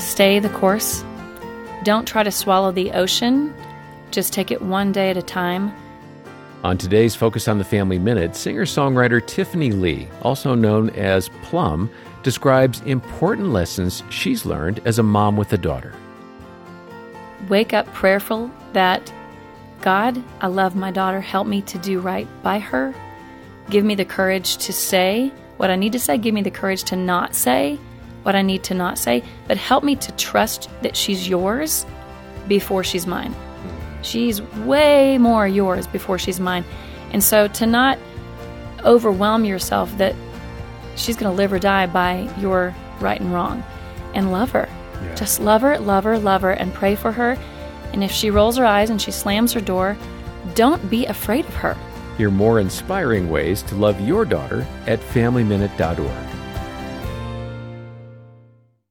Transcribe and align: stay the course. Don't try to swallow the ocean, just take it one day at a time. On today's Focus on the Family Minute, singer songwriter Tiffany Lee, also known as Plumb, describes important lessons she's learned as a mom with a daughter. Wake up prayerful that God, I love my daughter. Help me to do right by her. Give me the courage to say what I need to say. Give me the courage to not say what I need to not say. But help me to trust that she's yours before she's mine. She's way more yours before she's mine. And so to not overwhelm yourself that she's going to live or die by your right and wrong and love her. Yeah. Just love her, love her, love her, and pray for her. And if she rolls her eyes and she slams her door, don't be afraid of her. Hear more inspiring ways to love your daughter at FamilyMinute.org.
stay 0.00 0.38
the 0.38 0.48
course. 0.50 1.04
Don't 1.84 2.06
try 2.06 2.22
to 2.22 2.30
swallow 2.30 2.72
the 2.72 2.92
ocean, 2.92 3.54
just 4.10 4.32
take 4.32 4.50
it 4.50 4.62
one 4.62 4.92
day 4.92 5.10
at 5.10 5.16
a 5.16 5.22
time. 5.22 5.72
On 6.62 6.76
today's 6.76 7.14
Focus 7.14 7.48
on 7.48 7.58
the 7.58 7.64
Family 7.64 7.98
Minute, 7.98 8.36
singer 8.36 8.66
songwriter 8.66 9.26
Tiffany 9.26 9.72
Lee, 9.72 10.08
also 10.22 10.54
known 10.54 10.90
as 10.90 11.30
Plumb, 11.42 11.90
describes 12.22 12.82
important 12.82 13.48
lessons 13.48 14.02
she's 14.10 14.44
learned 14.44 14.80
as 14.84 14.98
a 14.98 15.02
mom 15.02 15.36
with 15.38 15.52
a 15.54 15.58
daughter. 15.58 15.94
Wake 17.48 17.72
up 17.72 17.86
prayerful 17.94 18.50
that 18.74 19.10
God, 19.80 20.22
I 20.42 20.48
love 20.48 20.76
my 20.76 20.90
daughter. 20.90 21.22
Help 21.22 21.46
me 21.46 21.62
to 21.62 21.78
do 21.78 22.00
right 22.00 22.28
by 22.42 22.58
her. 22.58 22.94
Give 23.70 23.84
me 23.84 23.94
the 23.94 24.04
courage 24.04 24.58
to 24.58 24.72
say 24.72 25.32
what 25.56 25.70
I 25.70 25.76
need 25.76 25.92
to 25.92 25.98
say. 25.98 26.18
Give 26.18 26.34
me 26.34 26.42
the 26.42 26.50
courage 26.50 26.84
to 26.84 26.96
not 26.96 27.34
say 27.34 27.78
what 28.22 28.34
I 28.34 28.42
need 28.42 28.62
to 28.64 28.74
not 28.74 28.98
say. 28.98 29.22
But 29.46 29.56
help 29.56 29.84
me 29.84 29.96
to 29.96 30.12
trust 30.12 30.68
that 30.82 30.96
she's 30.96 31.28
yours 31.28 31.86
before 32.48 32.84
she's 32.84 33.06
mine. 33.06 33.34
She's 34.02 34.40
way 34.42 35.18
more 35.18 35.46
yours 35.46 35.86
before 35.86 36.18
she's 36.18 36.40
mine. 36.40 36.64
And 37.12 37.22
so 37.22 37.48
to 37.48 37.66
not 37.66 37.98
overwhelm 38.84 39.44
yourself 39.44 39.96
that 39.98 40.14
she's 40.96 41.16
going 41.16 41.30
to 41.30 41.36
live 41.36 41.52
or 41.52 41.58
die 41.58 41.86
by 41.86 42.28
your 42.38 42.74
right 43.00 43.20
and 43.20 43.32
wrong 43.32 43.62
and 44.14 44.32
love 44.32 44.50
her. 44.50 44.68
Yeah. 45.02 45.14
Just 45.14 45.40
love 45.40 45.62
her, 45.62 45.78
love 45.78 46.04
her, 46.04 46.18
love 46.18 46.42
her, 46.42 46.52
and 46.52 46.72
pray 46.72 46.94
for 46.94 47.12
her. 47.12 47.38
And 47.92 48.04
if 48.04 48.10
she 48.10 48.30
rolls 48.30 48.56
her 48.56 48.64
eyes 48.64 48.90
and 48.90 49.00
she 49.00 49.10
slams 49.10 49.52
her 49.52 49.60
door, 49.60 49.96
don't 50.54 50.90
be 50.90 51.06
afraid 51.06 51.44
of 51.46 51.54
her. 51.54 51.76
Hear 52.16 52.30
more 52.30 52.60
inspiring 52.60 53.30
ways 53.30 53.62
to 53.62 53.74
love 53.74 54.00
your 54.00 54.24
daughter 54.24 54.66
at 54.86 55.00
FamilyMinute.org. 55.00 56.29